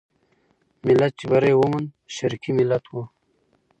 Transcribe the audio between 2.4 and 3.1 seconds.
ملت وو.